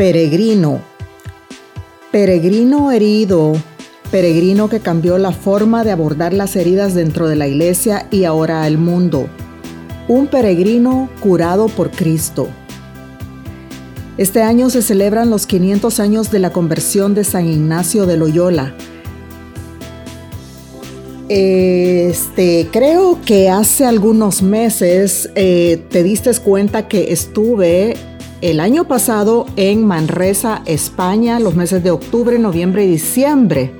Peregrino. 0.00 0.80
Peregrino 2.10 2.90
herido, 2.90 3.52
peregrino 4.10 4.70
que 4.70 4.80
cambió 4.80 5.18
la 5.18 5.30
forma 5.30 5.84
de 5.84 5.90
abordar 5.90 6.32
las 6.32 6.56
heridas 6.56 6.94
dentro 6.94 7.28
de 7.28 7.36
la 7.36 7.46
iglesia 7.46 8.06
y 8.10 8.24
ahora 8.24 8.62
al 8.62 8.78
mundo. 8.78 9.28
Un 10.08 10.28
peregrino 10.28 11.10
curado 11.20 11.66
por 11.68 11.90
Cristo. 11.90 12.48
Este 14.16 14.40
año 14.40 14.70
se 14.70 14.80
celebran 14.80 15.28
los 15.28 15.44
500 15.44 16.00
años 16.00 16.30
de 16.30 16.38
la 16.38 16.50
conversión 16.50 17.12
de 17.12 17.22
San 17.22 17.46
Ignacio 17.46 18.06
de 18.06 18.16
Loyola. 18.16 18.74
Este, 21.28 22.68
creo 22.72 23.20
que 23.20 23.50
hace 23.50 23.84
algunos 23.84 24.40
meses 24.40 25.28
eh, 25.34 25.84
te 25.90 26.02
diste 26.02 26.32
cuenta 26.36 26.88
que 26.88 27.12
estuve 27.12 27.96
el 28.40 28.60
año 28.60 28.88
pasado 28.88 29.46
en 29.56 29.84
Manresa, 29.84 30.62
España, 30.64 31.38
los 31.40 31.54
meses 31.54 31.82
de 31.82 31.90
octubre, 31.90 32.38
noviembre 32.38 32.84
y 32.84 32.88
diciembre. 32.88 33.72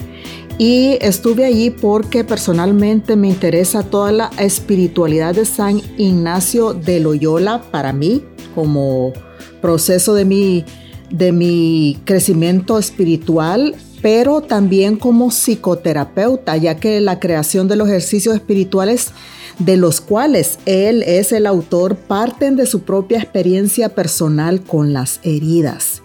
Y 0.58 0.98
estuve 1.00 1.46
allí 1.46 1.70
porque 1.70 2.22
personalmente 2.22 3.16
me 3.16 3.28
interesa 3.28 3.82
toda 3.82 4.12
la 4.12 4.30
espiritualidad 4.38 5.34
de 5.34 5.46
San 5.46 5.80
Ignacio 5.96 6.74
de 6.74 7.00
Loyola 7.00 7.62
para 7.70 7.94
mí 7.94 8.22
como 8.54 9.14
proceso 9.62 10.12
de 10.12 10.26
mi, 10.26 10.66
de 11.10 11.32
mi 11.32 11.98
crecimiento 12.04 12.78
espiritual, 12.78 13.74
pero 14.02 14.42
también 14.42 14.96
como 14.96 15.30
psicoterapeuta, 15.30 16.58
ya 16.58 16.76
que 16.76 17.00
la 17.00 17.20
creación 17.20 17.66
de 17.66 17.76
los 17.76 17.88
ejercicios 17.88 18.34
espirituales 18.34 19.12
de 19.60 19.76
los 19.76 20.00
cuales 20.00 20.58
él 20.66 21.02
es 21.02 21.32
el 21.32 21.46
autor 21.46 21.96
parten 21.96 22.56
de 22.56 22.66
su 22.66 22.82
propia 22.82 23.18
experiencia 23.18 23.90
personal 23.90 24.62
con 24.62 24.92
las 24.92 25.20
heridas. 25.22 26.02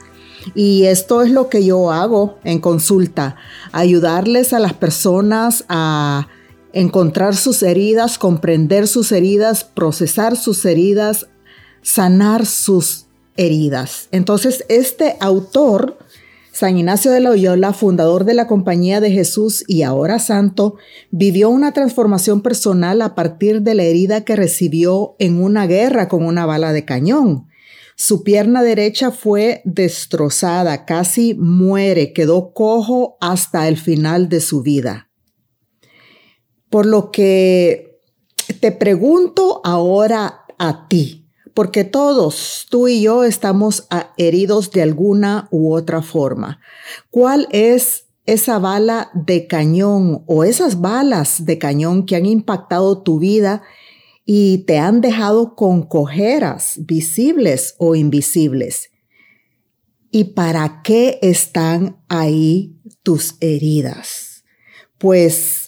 Y 0.53 0.83
esto 0.83 1.23
es 1.23 1.31
lo 1.31 1.49
que 1.49 1.65
yo 1.65 1.91
hago 1.91 2.37
en 2.43 2.59
consulta, 2.59 3.37
ayudarles 3.71 4.53
a 4.53 4.59
las 4.59 4.73
personas 4.73 5.65
a 5.69 6.27
encontrar 6.73 7.35
sus 7.35 7.63
heridas, 7.63 8.19
comprender 8.19 8.87
sus 8.87 9.11
heridas, 9.11 9.63
procesar 9.63 10.35
sus 10.35 10.65
heridas, 10.65 11.27
sanar 11.81 12.45
sus 12.45 13.05
heridas. 13.37 14.09
Entonces, 14.11 14.65
este 14.67 15.15
autor, 15.19 15.97
San 16.55 16.77
Ignacio 16.77 17.11
de 17.11 17.19
Loyola, 17.19 17.73
fundador 17.73 18.23
de 18.23 18.33
la 18.33 18.47
Compañía 18.47 19.01
de 19.01 19.11
Jesús 19.11 19.65
y 19.67 19.81
ahora 19.81 20.19
santo, 20.19 20.77
vivió 21.11 21.49
una 21.49 21.73
transformación 21.73 22.41
personal 22.41 23.01
a 23.01 23.13
partir 23.13 23.61
de 23.61 23.75
la 23.75 23.83
herida 23.83 24.23
que 24.23 24.37
recibió 24.37 25.17
en 25.19 25.43
una 25.43 25.67
guerra 25.67 26.07
con 26.07 26.25
una 26.25 26.45
bala 26.45 26.71
de 26.71 26.85
cañón. 26.85 27.49
Su 27.97 28.23
pierna 28.23 28.63
derecha 28.63 29.11
fue 29.11 29.63
destrozada, 29.65 30.85
casi 30.85 31.33
muere, 31.33 32.13
quedó 32.13 32.53
cojo 32.53 33.17
hasta 33.19 33.67
el 33.67 33.75
final 33.75 34.29
de 34.29 34.39
su 34.39 34.61
vida. 34.61 35.09
Por 36.69 36.85
lo 36.85 37.11
que 37.11 37.99
te 38.61 38.71
pregunto 38.71 39.59
ahora 39.65 40.45
a 40.57 40.87
ti, 40.87 41.24
porque 41.55 41.85
todos, 41.85 42.67
tú 42.69 42.89
y 42.89 43.01
yo, 43.01 43.23
estamos 43.23 43.87
heridos 44.17 44.71
de 44.71 44.81
alguna 44.81 45.47
u 45.51 45.73
otra 45.73 46.01
forma. 46.01 46.59
¿Cuál 47.09 47.47
es 47.49 48.07
esa 48.25 48.59
bala 48.59 49.09
de 49.13 49.47
cañón 49.47 50.23
o 50.27 50.43
esas 50.43 50.81
balas 50.81 51.45
de 51.45 51.57
cañón 51.57 52.05
que 52.05 52.17
han 52.17 52.25
impactado 52.25 53.01
tu 53.01 53.19
vida 53.19 53.63
y 54.25 54.65
te 54.67 54.79
han 54.79 54.99
dejado 54.99 55.55
con 55.55 55.83
cojeras 55.83 56.73
visibles 56.79 57.75
o 57.77 57.95
invisibles? 57.95 58.89
¿Y 60.11 60.35
para 60.35 60.81
qué 60.83 61.19
están 61.21 62.03
ahí 62.09 62.75
tus 63.01 63.35
heridas? 63.39 64.43
Pues 64.97 65.64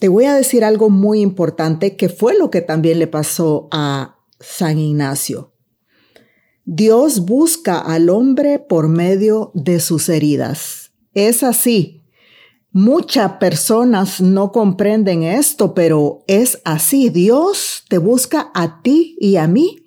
te 0.00 0.08
voy 0.08 0.24
a 0.24 0.34
decir 0.34 0.64
algo 0.64 0.88
muy 0.88 1.20
importante 1.20 1.94
que 1.94 2.08
fue 2.08 2.36
lo 2.36 2.50
que 2.50 2.62
también 2.62 2.98
le 2.98 3.06
pasó 3.06 3.68
a 3.70 4.18
San 4.40 4.78
Ignacio. 4.78 5.52
Dios 6.64 7.26
busca 7.26 7.78
al 7.78 8.08
hombre 8.08 8.58
por 8.58 8.88
medio 8.88 9.50
de 9.54 9.78
sus 9.78 10.08
heridas. 10.08 10.92
Es 11.12 11.42
así. 11.42 12.02
Muchas 12.72 13.32
personas 13.34 14.22
no 14.22 14.52
comprenden 14.52 15.22
esto, 15.22 15.74
pero 15.74 16.24
es 16.26 16.62
así. 16.64 17.10
Dios 17.10 17.84
te 17.88 17.98
busca 17.98 18.50
a 18.54 18.80
ti 18.80 19.16
y 19.20 19.36
a 19.36 19.46
mí 19.48 19.84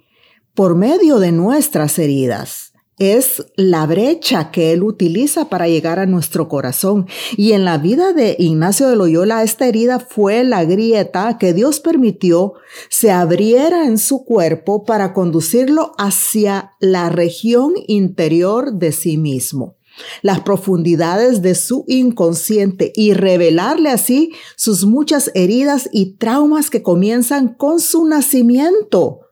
por 0.53 0.75
medio 0.75 1.17
de 1.17 1.31
nuestras 1.31 1.97
heridas 1.97 2.72
es 2.99 3.45
la 3.55 3.85
brecha 3.85 4.51
que 4.51 4.71
él 4.71 4.83
utiliza 4.83 5.49
para 5.49 5.67
llegar 5.67 5.99
a 5.99 6.05
nuestro 6.05 6.47
corazón. 6.47 7.07
Y 7.37 7.53
en 7.53 7.65
la 7.65 7.77
vida 7.77 8.13
de 8.13 8.35
Ignacio 8.39 8.87
de 8.87 8.95
Loyola, 8.95 9.43
esta 9.43 9.67
herida 9.67 9.99
fue 9.99 10.43
la 10.43 10.63
grieta 10.63 11.37
que 11.37 11.53
Dios 11.53 11.79
permitió 11.79 12.53
se 12.89 13.11
abriera 13.11 13.85
en 13.85 13.97
su 13.97 14.23
cuerpo 14.23 14.83
para 14.83 15.13
conducirlo 15.13 15.93
hacia 15.97 16.73
la 16.79 17.09
región 17.09 17.73
interior 17.87 18.73
de 18.73 18.91
sí 18.91 19.17
mismo 19.17 19.75
las 20.23 20.39
profundidades 20.41 21.43
de 21.43 21.53
su 21.53 21.85
inconsciente 21.87 22.91
y 22.95 23.13
revelarle 23.13 23.89
así 23.89 24.31
sus 24.55 24.85
muchas 24.85 25.29
heridas 25.35 25.87
y 25.91 26.15
traumas 26.15 26.71
que 26.71 26.81
comienzan 26.81 27.53
con 27.53 27.79
su 27.79 28.05
nacimiento 28.05 29.22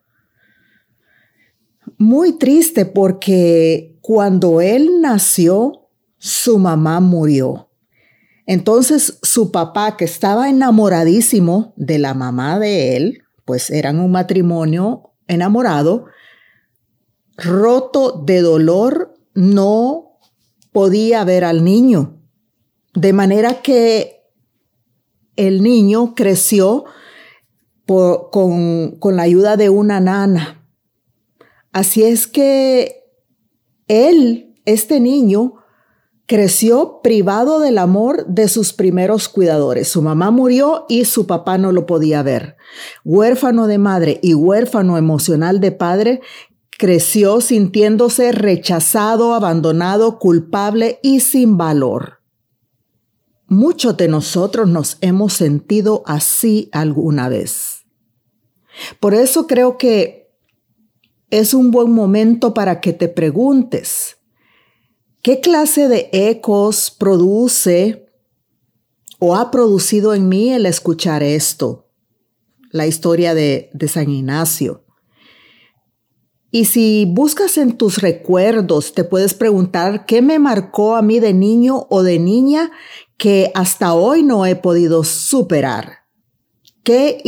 muy 2.02 2.34
triste 2.34 2.86
porque 2.86 3.98
cuando 4.02 4.60
él 4.60 5.02
nació, 5.02 5.90
su 6.18 6.58
mamá 6.58 7.00
murió. 7.00 7.70
Entonces 8.46 9.20
su 9.22 9.52
papá, 9.52 9.96
que 9.98 10.06
estaba 10.06 10.50
enamoradísimo 10.50 11.74
de 11.78 12.00
la 12.00 12.14
mamá 12.14 12.60
de 12.60 12.98
él, 12.98 13.22
pues 13.46 13.70
eran 13.70 14.00
un 14.00 14.12
matrimonio 14.12 15.14
enamorado, 15.28 16.06
roto 17.38 18.24
de 18.26 18.42
dolor, 18.42 19.14
no 19.34 20.20
podía 20.72 21.24
ver 21.24 21.46
al 21.46 21.64
niño. 21.64 22.20
De 22.94 23.14
manera 23.14 23.62
que 23.62 24.24
el 25.36 25.62
niño 25.62 26.16
creció 26.16 26.86
con, 27.86 28.98
con 29.00 29.16
la 29.16 29.24
ayuda 29.24 29.56
de 29.56 29.70
una 29.70 30.00
nana 30.00 30.61
Así 31.72 32.04
es 32.04 32.28
que 32.28 33.04
él, 33.88 34.56
este 34.66 35.00
niño, 35.00 35.56
creció 36.26 37.02
privado 37.02 37.60
del 37.60 37.78
amor 37.78 38.26
de 38.26 38.48
sus 38.48 38.72
primeros 38.72 39.28
cuidadores. 39.28 39.90
Su 39.90 40.02
mamá 40.02 40.32
murió 40.32 40.86
y 40.88 41.04
su 41.06 41.28
papá 41.28 41.58
no 41.58 41.74
lo 41.74 41.86
podía 41.86 42.24
ver. 42.24 42.56
Huérfano 43.04 43.68
de 43.68 43.78
madre 43.78 44.20
y 44.24 44.34
huérfano 44.34 44.98
emocional 44.98 45.60
de 45.60 45.74
padre, 45.74 46.22
creció 46.78 47.42
sintiéndose 47.42 48.32
rechazado, 48.32 49.34
abandonado, 49.34 50.20
culpable 50.20 51.00
y 51.04 51.20
sin 51.20 51.58
valor. 51.58 52.22
Muchos 53.46 53.98
de 53.98 54.08
nosotros 54.08 54.70
nos 54.70 54.98
hemos 55.02 55.34
sentido 55.34 56.02
así 56.06 56.70
alguna 56.72 57.28
vez. 57.28 57.86
Por 59.00 59.14
eso 59.14 59.46
creo 59.46 59.78
que 59.78 60.21
es 61.32 61.54
un 61.54 61.72
buen 61.72 61.92
momento 61.92 62.54
para 62.54 62.82
que 62.82 62.92
te 62.92 63.08
preguntes, 63.08 64.18
¿qué 65.24 65.40
clase 65.40 65.88
de 65.88 66.10
ecos 66.12 66.92
produce 66.92 68.06
o 69.18 69.36
ha 69.36 69.50
producido 69.50 70.14
en 70.14 70.28
mí 70.28 70.50
el 70.50 70.66
escuchar 70.66 71.24
esto? 71.24 71.88
La 72.72 72.86
historia 72.86 73.34
de, 73.34 73.70
San 73.88 74.10
Ignacio. 74.10 74.84
Y 76.52 76.66
si 76.66 77.06
buscas 77.10 77.58
en 77.58 77.78
tus 77.78 78.02
recuerdos, 78.02 78.94
te 78.94 79.06
puedes 79.06 79.34
preguntar 79.34 80.06
qué 80.06 80.22
me 80.22 80.38
marcó 80.38 80.98
a 80.98 81.02
mí 81.02 81.22
de 81.22 81.34
niño 81.34 81.88
o 81.90 82.04
de 82.04 82.20
niña 82.20 82.72
que 83.16 83.52
hasta 83.56 83.94
hoy 83.94 84.22
no 84.22 84.46
he 84.46 84.58
podido 84.58 85.06
superar. 85.06 86.01
¿Qué 86.84 87.22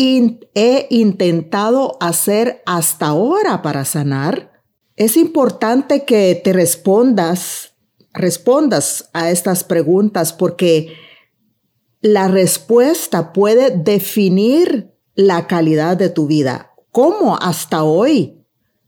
he 0.55 0.87
intentado 0.89 1.97
hacer 1.99 2.63
hasta 2.65 3.07
ahora 3.07 3.61
para 3.61 3.85
sanar? 3.85 4.63
Es 4.95 5.15
importante 5.15 6.05
que 6.05 6.39
te 6.43 6.53
respondas, 6.53 7.75
respondas 8.13 9.09
a 9.13 9.29
estas 9.29 9.63
preguntas 9.63 10.33
porque 10.33 10.95
la 12.01 12.27
respuesta 12.27 13.31
puede 13.31 13.69
definir 13.69 14.91
la 15.13 15.45
calidad 15.45 15.97
de 15.97 16.09
tu 16.09 16.25
vida. 16.25 16.71
¿Cómo 16.91 17.37
hasta 17.37 17.83
hoy 17.83 18.43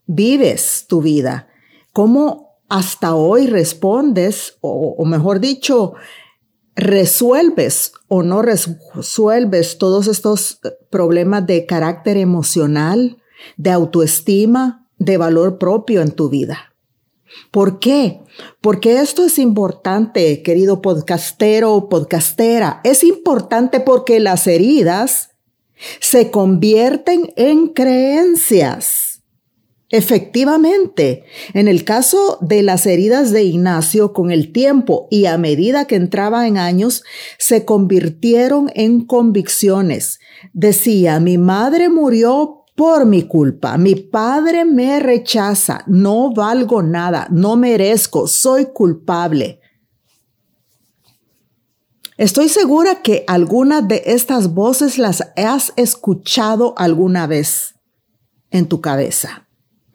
vives 0.08 0.86
tu 0.88 1.02
vida? 1.02 1.48
¿Cómo 1.94 2.60
hasta 2.70 3.14
hoy 3.14 3.46
respondes, 3.46 4.58
o, 4.62 4.96
o 4.98 5.06
mejor 5.06 5.40
dicho, 5.40 5.94
resuelves 6.75 7.94
o 8.07 8.24
no 8.24 8.42
resuelves 8.42 9.77
todos 9.77 10.07
estos 10.07 10.60
eh, 10.63 10.72
problemas 10.89 11.48
de 11.48 11.66
carácter 11.66 12.18
emocional, 12.18 13.18
de 13.57 13.72
autoestima, 13.72 14.88
de 14.98 15.18
valor 15.18 15.57
propio 15.57 16.01
en 16.01 16.12
tu 16.12 16.30
vida. 16.30 16.75
¿Por 17.51 17.80
qué? 17.80 18.22
Porque 18.62 19.00
esto 19.00 19.25
es 19.25 19.39
importante, 19.39 20.42
querido 20.42 20.81
podcastero 20.81 21.74
o 21.74 21.89
podcastera. 21.89 22.81
Es 22.83 23.04
importante 23.04 23.80
porque 23.80 24.19
las 24.19 24.48
heridas 24.48 25.31
se 26.00 26.31
convierten 26.31 27.33
en 27.36 27.68
creencias. 27.68 29.15
Efectivamente, 29.92 31.26
en 31.54 31.68
el 31.68 31.84
caso 31.84 32.40
de 32.42 32.64
las 32.64 32.88
heridas 32.88 33.32
de 33.32 33.44
Ignacio, 33.44 34.14
con 34.14 34.32
el 34.32 34.52
tiempo 34.52 35.08
y 35.12 35.28
a 35.28 35.38
medida 35.38 35.86
que 35.86 35.96
entraba 35.96 36.48
en 36.48 36.58
años, 36.58 37.04
se 37.38 37.66
convirtieron 37.66 38.72
en 38.74 39.06
convicciones. 39.06 40.20
Decía, 40.54 41.20
mi 41.20 41.38
madre 41.38 41.90
murió 41.90 42.66
por 42.76 43.06
mi 43.06 43.24
culpa, 43.28 43.78
mi 43.78 43.94
padre 43.96 44.66
me 44.66 45.00
rechaza, 45.00 45.84
no 45.86 46.34
valgo 46.34 46.82
nada, 46.82 47.28
no 47.30 47.56
merezco, 47.56 48.28
soy 48.28 48.66
culpable. 48.74 49.62
Estoy 52.18 52.50
segura 52.50 53.04
que 53.04 53.24
algunas 53.28 53.88
de 53.88 54.02
estas 54.08 54.54
voces 54.54 54.98
las 54.98 55.32
has 55.36 55.74
escuchado 55.76 56.74
alguna 56.76 57.28
vez 57.28 57.76
en 58.50 58.68
tu 58.68 58.82
cabeza 58.82 59.45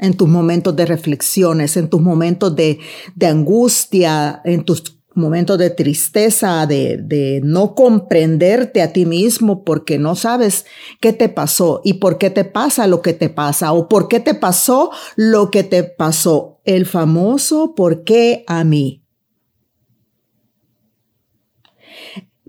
en 0.00 0.14
tus 0.14 0.28
momentos 0.28 0.74
de 0.74 0.86
reflexiones, 0.86 1.76
en 1.76 1.88
tus 1.88 2.00
momentos 2.00 2.56
de, 2.56 2.78
angustia, 3.22 4.40
en 4.44 4.64
tus 4.64 4.98
momentos 5.14 5.58
de 5.58 5.70
tristeza, 5.70 6.66
de, 6.66 6.96
de, 6.96 7.40
no 7.44 7.74
comprenderte 7.74 8.80
a 8.80 8.92
ti 8.92 9.04
mismo 9.04 9.62
porque 9.62 9.98
no 9.98 10.16
sabes 10.16 10.64
qué 11.00 11.12
te 11.12 11.28
pasó 11.28 11.82
y 11.84 11.94
por 11.94 12.16
qué 12.16 12.30
te 12.30 12.44
pasa 12.44 12.86
lo 12.86 13.02
que 13.02 13.12
te 13.12 13.28
pasa 13.28 13.72
o 13.72 13.88
por 13.88 14.08
qué 14.08 14.20
te 14.20 14.34
pasó 14.34 14.90
lo 15.16 15.50
que 15.50 15.62
te 15.62 15.84
pasó. 15.84 16.60
El 16.64 16.86
famoso 16.86 17.74
¿por 17.74 18.04
qué 18.04 18.44
a 18.46 18.64
mí? 18.64 19.04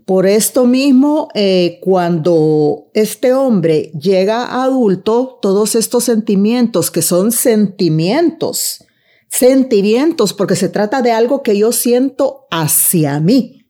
Por 0.06 0.26
esto 0.26 0.66
mismo, 0.66 1.30
eh, 1.36 1.80
cuando 1.82 2.90
este 2.94 3.34
hombre 3.34 3.92
llega 4.00 4.64
adulto, 4.64 5.40
todos 5.42 5.76
estos 5.76 6.04
sentimientos, 6.06 6.92
que 6.92 7.02
son 7.02 7.32
sentimientos, 7.32 8.84
sentimientos, 9.30 10.34
porque 10.34 10.56
se 10.56 10.70
trata 10.70 11.02
de 11.02 11.12
algo 11.12 11.44
que 11.44 11.58
yo 11.58 11.72
siento 11.72 12.48
hacia 12.50 13.20
mí, 13.20 13.62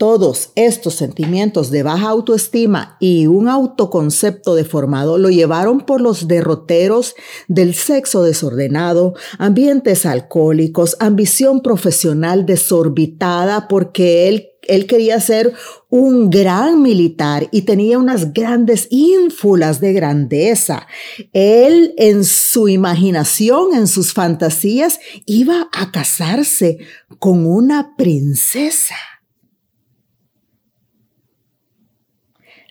todos 0.00 0.52
estos 0.54 0.94
sentimientos 0.94 1.70
de 1.70 1.82
baja 1.82 2.08
autoestima 2.08 2.96
y 3.00 3.26
un 3.26 3.48
autoconcepto 3.48 4.54
deformado 4.54 5.18
lo 5.18 5.28
llevaron 5.28 5.82
por 5.82 6.00
los 6.00 6.26
derroteros 6.26 7.14
del 7.48 7.74
sexo 7.74 8.22
desordenado, 8.22 9.12
ambientes 9.36 10.06
alcohólicos, 10.06 10.96
ambición 11.00 11.60
profesional 11.60 12.46
desorbitada 12.46 13.68
porque 13.68 14.26
él 14.28 14.49
él 14.70 14.86
quería 14.86 15.18
ser 15.20 15.52
un 15.88 16.30
gran 16.30 16.80
militar 16.80 17.48
y 17.50 17.62
tenía 17.62 17.98
unas 17.98 18.32
grandes 18.32 18.86
ínfulas 18.90 19.80
de 19.80 19.92
grandeza. 19.92 20.86
Él 21.32 21.92
en 21.96 22.24
su 22.24 22.68
imaginación, 22.68 23.74
en 23.74 23.88
sus 23.88 24.12
fantasías, 24.12 25.00
iba 25.26 25.68
a 25.72 25.90
casarse 25.90 26.78
con 27.18 27.46
una 27.46 27.96
princesa. 27.96 28.94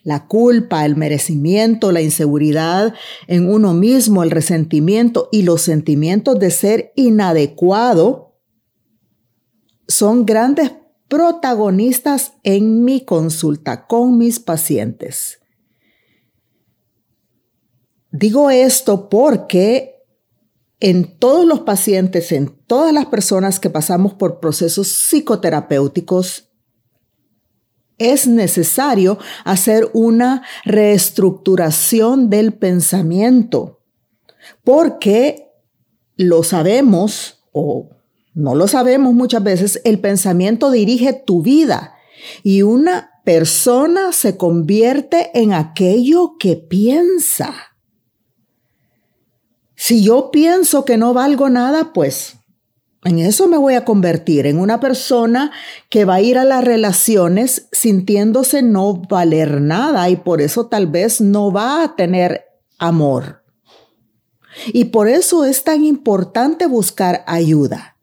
La 0.03 0.27
culpa, 0.27 0.85
el 0.85 0.95
merecimiento, 0.95 1.91
la 1.91 2.01
inseguridad 2.01 2.93
en 3.27 3.49
uno 3.49 3.73
mismo, 3.73 4.23
el 4.23 4.31
resentimiento 4.31 5.27
y 5.33 5.41
los 5.41 5.61
sentimientos 5.61 6.39
de 6.39 6.49
ser 6.49 6.93
inadecuado 6.95 8.37
son 9.89 10.25
grandes 10.25 10.71
protagonistas 11.09 12.33
en 12.43 12.85
mi 12.85 13.03
consulta 13.03 13.87
con 13.87 14.17
mis 14.17 14.39
pacientes. 14.39 15.39
Digo 18.11 18.49
esto 18.49 19.09
porque 19.09 20.05
en 20.79 21.17
todos 21.17 21.45
los 21.45 21.61
pacientes, 21.61 22.31
en 22.31 22.47
todas 22.47 22.93
las 22.93 23.07
personas 23.07 23.59
que 23.59 23.69
pasamos 23.69 24.13
por 24.13 24.39
procesos 24.39 24.87
psicoterapéuticos, 24.87 26.49
es 27.97 28.27
necesario 28.27 29.19
hacer 29.43 29.89
una 29.93 30.43
reestructuración 30.63 32.29
del 32.29 32.53
pensamiento, 32.53 33.81
porque 34.63 35.51
lo 36.15 36.43
sabemos 36.43 37.43
o 37.51 37.89
no 38.33 38.55
lo 38.55 38.67
sabemos 38.67 39.13
muchas 39.13 39.43
veces, 39.43 39.81
el 39.83 39.99
pensamiento 39.99 40.71
dirige 40.71 41.13
tu 41.13 41.41
vida 41.41 41.95
y 42.43 42.61
una 42.61 43.11
persona 43.25 44.11
se 44.11 44.37
convierte 44.37 45.31
en 45.33 45.53
aquello 45.53 46.37
que 46.39 46.55
piensa. 46.55 47.53
Si 49.75 50.03
yo 50.03 50.31
pienso 50.31 50.83
que 50.85 50.97
no 50.97 51.13
valgo 51.13 51.49
nada, 51.49 51.93
pues 51.93 52.39
en 53.05 53.19
eso 53.19 53.47
me 53.47 53.57
voy 53.57 53.75
a 53.75 53.85
convertir, 53.85 54.45
en 54.45 54.59
una 54.59 54.81
persona 54.81 55.51
que 55.89 56.03
va 56.03 56.15
a 56.15 56.21
ir 56.21 56.37
a 56.37 56.43
las 56.43 56.63
relaciones 56.63 57.69
sintiéndose 57.71 58.61
no 58.61 59.01
valer 59.09 59.61
nada 59.61 60.09
y 60.09 60.17
por 60.17 60.41
eso 60.41 60.67
tal 60.67 60.87
vez 60.87 61.21
no 61.21 61.51
va 61.51 61.83
a 61.83 61.95
tener 61.95 62.45
amor. 62.77 63.43
Y 64.73 64.85
por 64.85 65.07
eso 65.07 65.45
es 65.45 65.63
tan 65.63 65.85
importante 65.85 66.65
buscar 66.65 67.23
ayuda. 67.25 67.98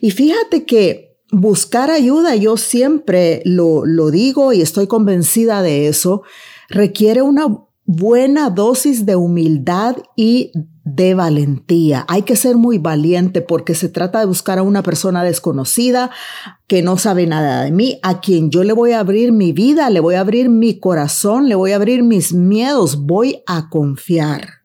Y 0.00 0.10
fíjate 0.10 0.64
que 0.64 1.18
buscar 1.30 1.90
ayuda, 1.90 2.34
yo 2.36 2.56
siempre 2.56 3.42
lo, 3.44 3.84
lo 3.84 4.10
digo 4.10 4.52
y 4.52 4.62
estoy 4.62 4.86
convencida 4.86 5.62
de 5.62 5.88
eso, 5.88 6.22
requiere 6.68 7.22
una 7.22 7.46
buena 7.84 8.50
dosis 8.50 9.06
de 9.06 9.16
humildad 9.16 9.96
y 10.14 10.52
de 10.84 11.14
valentía. 11.14 12.04
Hay 12.08 12.22
que 12.22 12.36
ser 12.36 12.56
muy 12.56 12.78
valiente 12.78 13.40
porque 13.40 13.74
se 13.74 13.88
trata 13.88 14.20
de 14.20 14.26
buscar 14.26 14.58
a 14.58 14.62
una 14.62 14.82
persona 14.82 15.24
desconocida 15.24 16.10
que 16.66 16.82
no 16.82 16.98
sabe 16.98 17.26
nada 17.26 17.64
de 17.64 17.72
mí, 17.72 17.98
a 18.02 18.20
quien 18.20 18.50
yo 18.50 18.62
le 18.62 18.72
voy 18.72 18.92
a 18.92 19.00
abrir 19.00 19.32
mi 19.32 19.52
vida, 19.52 19.88
le 19.90 20.00
voy 20.00 20.16
a 20.16 20.20
abrir 20.20 20.48
mi 20.48 20.78
corazón, 20.78 21.48
le 21.48 21.54
voy 21.54 21.72
a 21.72 21.76
abrir 21.76 22.02
mis 22.02 22.32
miedos, 22.32 23.06
voy 23.06 23.42
a 23.46 23.68
confiar. 23.70 24.57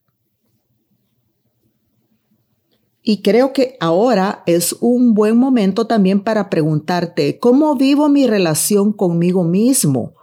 Y 3.05 3.21
creo 3.21 3.51
que 3.51 3.75
ahora 3.81 4.43
es 4.45 4.77
un 4.79 5.13
buen 5.13 5.37
momento 5.37 5.87
también 5.87 6.21
para 6.23 6.49
preguntarte, 6.49 7.37
¿cómo 7.37 7.75
vivo 7.75 8.07
mi 8.07 8.27
relación 8.27 8.93
conmigo 8.93 9.43
mismo? 9.43 10.13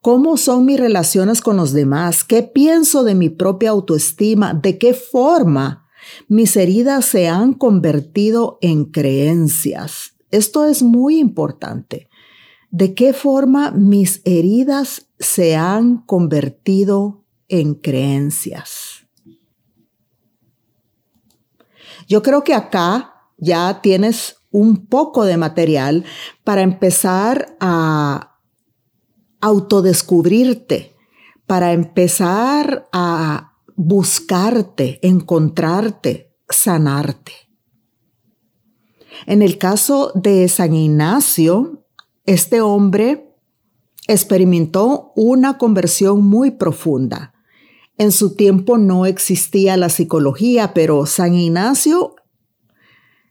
¿Cómo 0.00 0.36
son 0.36 0.64
mis 0.64 0.78
relaciones 0.78 1.40
con 1.40 1.56
los 1.56 1.72
demás? 1.72 2.22
¿Qué 2.22 2.44
pienso 2.44 3.02
de 3.02 3.16
mi 3.16 3.30
propia 3.30 3.70
autoestima? 3.70 4.54
¿De 4.54 4.78
qué 4.78 4.94
forma 4.94 5.88
mis 6.28 6.56
heridas 6.56 7.04
se 7.04 7.28
han 7.28 7.52
convertido 7.52 8.58
en 8.62 8.84
creencias? 8.84 10.14
Esto 10.30 10.66
es 10.66 10.84
muy 10.84 11.18
importante. 11.18 12.08
¿De 12.70 12.94
qué 12.94 13.12
forma 13.12 13.72
mis 13.72 14.22
heridas 14.24 15.08
se 15.18 15.56
han 15.56 15.98
convertido 16.06 17.24
en 17.48 17.74
creencias? 17.74 18.99
Yo 22.10 22.24
creo 22.24 22.42
que 22.42 22.54
acá 22.54 23.14
ya 23.38 23.80
tienes 23.82 24.38
un 24.50 24.86
poco 24.86 25.24
de 25.24 25.36
material 25.36 26.04
para 26.42 26.62
empezar 26.62 27.56
a 27.60 28.36
autodescubrirte, 29.40 30.96
para 31.46 31.72
empezar 31.72 32.88
a 32.92 33.52
buscarte, 33.76 34.98
encontrarte, 35.06 36.34
sanarte. 36.48 37.32
En 39.26 39.40
el 39.40 39.56
caso 39.56 40.10
de 40.16 40.48
San 40.48 40.74
Ignacio, 40.74 41.86
este 42.26 42.60
hombre 42.60 43.36
experimentó 44.08 45.12
una 45.14 45.58
conversión 45.58 46.24
muy 46.24 46.50
profunda. 46.50 47.34
En 48.00 48.12
su 48.12 48.34
tiempo 48.34 48.78
no 48.78 49.04
existía 49.04 49.76
la 49.76 49.90
psicología, 49.90 50.72
pero 50.72 51.04
San 51.04 51.34
Ignacio 51.34 52.14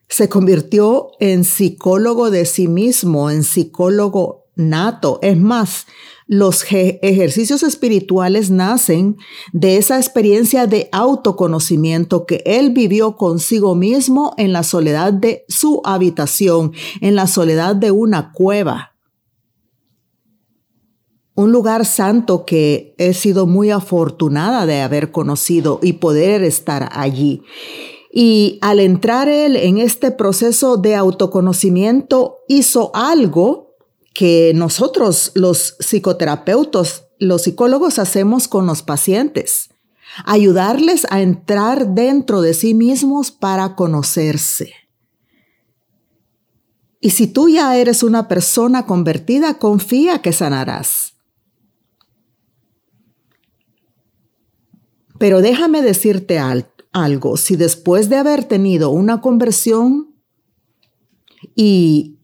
se 0.08 0.30
convirtió 0.30 1.10
en 1.20 1.44
psicólogo 1.44 2.30
de 2.30 2.46
sí 2.46 2.68
mismo, 2.68 3.32
en 3.32 3.44
psicólogo 3.44 4.46
nato. 4.56 5.18
Es 5.24 5.40
más, 5.40 5.88
los 6.28 6.64
ejercicios 6.70 7.64
espirituales 7.64 8.52
nacen 8.52 9.18
de 9.54 9.78
esa 9.78 9.98
experiencia 9.98 10.68
de 10.68 10.88
autoconocimiento 10.92 12.28
que 12.28 12.44
él 12.46 12.70
vivió 12.70 13.18
consigo 13.18 13.74
mismo 13.74 14.36
en 14.38 14.54
la 14.54 14.62
soledad 14.62 15.12
de 15.14 15.46
su 15.48 15.82
habitación, 15.84 16.74
en 17.02 17.16
la 17.16 17.26
soledad 17.26 17.76
de 17.76 17.90
una 17.90 18.34
cueva 18.34 18.99
un 21.40 21.54
lugar 21.54 21.86
santo 21.86 22.46
que 22.46 22.94
he 22.98 23.14
sido 23.14 23.48
muy 23.48 23.72
afortunada 23.72 24.66
de 24.66 24.82
haber 24.82 25.14
conocido 25.14 25.80
y 25.82 25.94
poder 25.94 26.44
estar 26.44 26.90
allí. 26.92 27.44
Y 28.12 28.60
al 28.62 28.82
entrar 28.82 29.30
él 29.30 29.56
en 29.56 29.78
este 29.78 30.12
proceso 30.12 30.76
de 30.76 30.98
autoconocimiento, 30.98 32.40
hizo 32.50 32.92
algo 32.94 33.78
que 34.14 34.52
nosotros 34.54 35.32
los 35.34 35.78
psicoterapeutas, 35.80 37.06
los 37.20 37.44
psicólogos 37.44 38.00
hacemos 38.00 38.50
con 38.50 38.66
los 38.66 38.82
pacientes. 38.82 39.70
Ayudarles 40.26 41.08
a 41.10 41.22
entrar 41.22 41.94
dentro 41.94 42.42
de 42.42 42.54
sí 42.54 42.74
mismos 42.74 43.32
para 43.32 43.78
conocerse. 43.78 44.74
Y 47.00 47.12
si 47.12 47.28
tú 47.28 47.48
ya 47.48 47.78
eres 47.78 48.04
una 48.04 48.28
persona 48.28 48.86
convertida, 48.86 49.58
confía 49.58 50.22
que 50.22 50.34
sanarás. 50.34 51.14
Pero 55.20 55.42
déjame 55.42 55.84
decirte 55.84 56.40
algo, 56.92 57.38
si 57.38 57.56
después 57.56 58.10
de 58.10 58.16
haber 58.16 58.46
tenido 58.46 58.90
una 58.90 59.22
conversión 59.22 60.16
y 61.56 62.18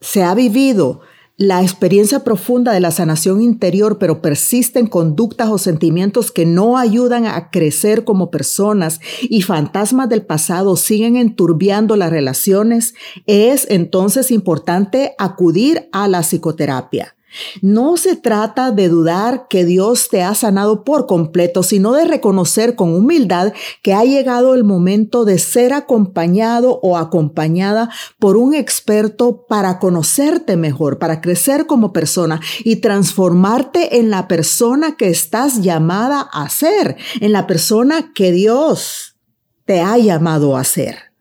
se 0.00 0.22
ha 0.22 0.34
vivido 0.34 1.00
la 1.36 1.62
experiencia 1.62 2.22
profunda 2.22 2.72
de 2.72 2.80
la 2.80 2.92
sanación 2.92 3.42
interior, 3.42 3.98
pero 3.98 4.22
persisten 4.22 4.86
conductas 4.86 5.48
o 5.48 5.58
sentimientos 5.58 6.30
que 6.30 6.46
no 6.46 6.76
ayudan 6.76 7.26
a 7.26 7.50
crecer 7.50 8.04
como 8.04 8.30
personas 8.30 9.00
y 9.22 9.42
fantasmas 9.42 10.08
del 10.08 10.24
pasado 10.24 10.76
siguen 10.76 11.16
enturbiando 11.16 11.96
las 11.96 12.10
relaciones, 12.10 12.94
es 13.26 13.66
entonces 13.68 14.30
importante 14.30 15.14
acudir 15.18 15.88
a 15.92 16.06
la 16.06 16.22
psicoterapia. 16.22 17.16
No 17.62 17.96
se 17.96 18.16
trata 18.16 18.70
de 18.70 18.88
dudar 18.88 19.46
que 19.48 19.64
Dios 19.64 20.08
te 20.08 20.22
ha 20.22 20.34
sanado 20.34 20.84
por 20.84 21.06
completo, 21.06 21.62
sino 21.62 21.92
de 21.92 22.04
reconocer 22.04 22.74
con 22.76 22.94
humildad 22.94 23.52
que 23.82 23.94
ha 23.94 24.04
llegado 24.04 24.54
el 24.54 24.64
momento 24.64 25.24
de 25.24 25.38
ser 25.38 25.72
acompañado 25.72 26.78
o 26.82 26.96
acompañada 26.96 27.90
por 28.18 28.36
un 28.36 28.54
experto 28.54 29.46
para 29.46 29.78
conocerte 29.78 30.56
mejor, 30.56 30.98
para 30.98 31.20
crecer 31.20 31.66
como 31.66 31.92
persona 31.92 32.40
y 32.64 32.76
transformarte 32.76 33.98
en 33.98 34.10
la 34.10 34.28
persona 34.28 34.96
que 34.96 35.08
estás 35.08 35.62
llamada 35.62 36.20
a 36.20 36.48
ser, 36.48 36.96
en 37.20 37.32
la 37.32 37.46
persona 37.46 38.12
que 38.14 38.32
Dios 38.32 39.16
te 39.64 39.80
ha 39.80 39.98
llamado 39.98 40.56
a 40.56 40.64
ser. 40.64 41.14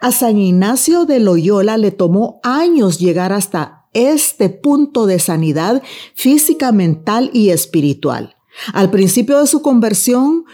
A 0.00 0.12
San 0.12 0.38
Ignacio 0.38 1.06
de 1.06 1.18
Loyola 1.18 1.76
le 1.76 1.90
tomó 1.90 2.40
años 2.44 2.98
llegar 3.00 3.32
hasta 3.32 3.77
este 3.98 4.48
punto 4.48 5.06
de 5.06 5.18
sanidad 5.18 5.82
física, 6.14 6.72
mental 6.72 7.30
y 7.32 7.50
espiritual. 7.50 8.36
Al 8.72 8.90
principio 8.90 9.40
de 9.40 9.46
su 9.46 9.62
conversión, 9.62 10.44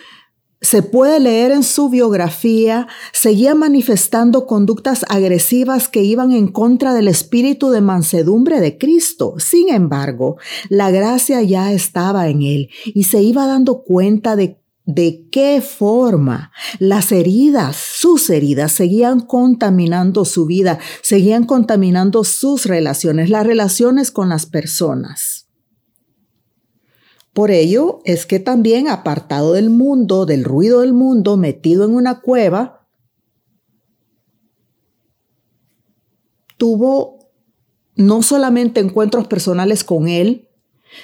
se 0.65 0.83
puede 0.83 1.21
leer 1.21 1.51
en 1.51 1.63
su 1.63 1.91
biografía, 1.91 2.89
seguía 3.13 3.55
manifestando 3.55 4.47
conductas 4.47 5.05
agresivas 5.11 5.89
que 5.89 6.03
iban 6.03 6.33
en 6.33 6.49
contra 6.49 6.95
del 6.95 7.09
espíritu 7.09 7.71
de 7.71 7.83
mansedumbre 7.83 8.61
de 8.61 8.79
Cristo. 8.79 9.35
Sin 9.37 9.69
embargo, 9.69 10.39
la 10.71 10.91
gracia 10.91 11.43
ya 11.43 11.71
estaba 11.73 12.29
en 12.29 12.43
él 12.43 12.71
y 12.87 13.05
se 13.05 13.21
iba 13.21 13.47
dando 13.47 13.83
cuenta 13.83 14.37
de 14.37 14.65
de 14.87 15.29
qué 15.31 15.63
forma 15.63 16.53
las 16.79 17.11
heridas, 17.11 17.77
sus 18.05 18.29
heridas, 18.29 18.71
seguían 18.71 19.21
contaminando 19.21 20.27
su 20.27 20.45
vida, 20.45 20.79
seguían 21.01 21.45
contaminando 21.45 22.23
sus 22.23 22.67
relaciones, 22.67 23.31
las 23.31 23.47
relaciones 23.47 24.11
con 24.11 24.29
las 24.29 24.45
personas. 24.45 25.49
Por 27.33 27.51
ello 27.51 28.03
es 28.05 28.27
que 28.27 28.41
también 28.41 28.89
apartado 28.89 29.55
del 29.55 29.71
mundo, 29.71 30.27
del 30.27 30.45
ruido 30.45 30.83
del 30.83 30.93
mundo, 30.93 31.39
metido 31.39 31.87
en 31.87 31.95
una 31.95 32.21
cueva, 32.21 32.87
tuvo 36.59 37.31
no 37.97 38.21
solamente 38.23 38.81
encuentros 38.81 39.29
personales 39.29 39.83
con 39.83 40.09
él, 40.09 40.51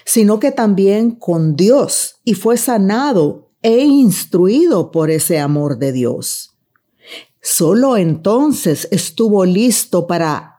sino 0.04 0.38
que 0.38 0.52
también 0.52 1.12
con 1.12 1.56
Dios 1.56 2.16
y 2.24 2.34
fue 2.34 2.58
sanado 2.58 3.54
e 3.62 3.86
instruido 3.86 4.90
por 4.90 5.10
ese 5.10 5.38
amor 5.38 5.78
de 5.78 5.92
Dios. 5.92 6.49
Solo 7.42 7.96
entonces 7.96 8.88
estuvo 8.90 9.44
listo 9.44 10.06
para 10.06 10.58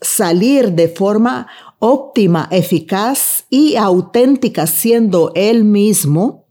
salir 0.00 0.72
de 0.72 0.88
forma 0.88 1.48
óptima, 1.78 2.48
eficaz 2.50 3.46
y 3.50 3.76
auténtica, 3.76 4.66
siendo 4.66 5.32
él 5.34 5.64
mismo, 5.64 6.48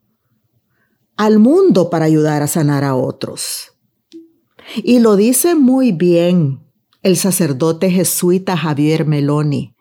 al 1.15 1.39
mundo 1.39 1.89
para 1.89 2.05
ayudar 2.05 2.41
a 2.41 2.47
sanar 2.47 2.83
a 2.83 2.95
otros. 2.95 3.73
Y 4.77 4.99
lo 4.99 5.15
dice 5.15 5.55
muy 5.55 5.91
bien 5.91 6.61
el 7.03 7.17
sacerdote 7.17 7.91
jesuita 7.91 8.57
Javier 8.57 9.05
Meloni. 9.05 9.75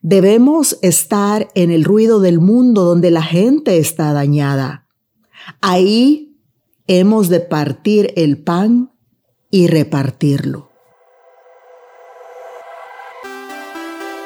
Debemos 0.00 0.78
estar 0.82 1.48
en 1.54 1.70
el 1.70 1.82
ruido 1.82 2.20
del 2.20 2.38
mundo 2.38 2.84
donde 2.84 3.10
la 3.10 3.22
gente 3.22 3.78
está 3.78 4.12
dañada 4.12 4.84
Ahí 5.60 6.33
hemos 6.86 7.28
de 7.28 7.40
partir 7.40 8.12
el 8.16 8.38
pan 8.38 8.92
y 9.50 9.66
repartirlo. 9.68 10.70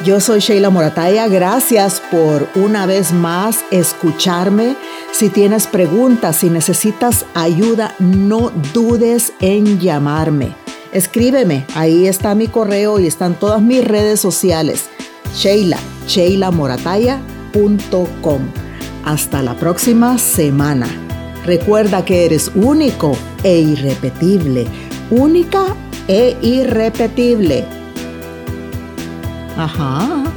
Yo 0.05 0.21
soy 0.21 0.39
Sheila 0.39 0.71
Morataya, 0.71 1.27
gracias 1.27 2.01
por 2.11 2.47
una 2.55 2.87
vez 2.87 3.13
más 3.13 3.65
escucharme. 3.73 4.77
Si 5.13 5.29
tienes 5.29 5.67
preguntas, 5.67 6.37
si 6.37 6.51
necesitas 6.51 7.27
ayuda, 7.35 7.97
no 7.99 8.53
dudes 8.73 9.33
en 9.41 9.81
llamarme. 9.81 10.55
Escríbeme, 10.93 11.67
ahí 11.75 12.07
está 12.07 12.37
mi 12.37 12.47
correo 12.47 13.01
y 13.01 13.09
están 13.09 13.35
todas 13.35 13.61
mis 13.61 13.85
redes 13.85 14.21
sociales. 14.21 14.85
Sheila, 15.35 15.79
sheilamorataya.com. 16.07 18.43
Hasta 19.05 19.43
la 19.43 19.57
próxima 19.57 20.17
semana. 20.19 21.08
Recuerda 21.49 22.05
que 22.05 22.27
eres 22.27 22.53
único 22.55 23.17
e 23.43 23.59
irrepetible. 23.59 24.67
Única 25.11 25.75
e 26.07 26.37
irrepetible. 26.43 27.65
Ajá. 29.57 30.28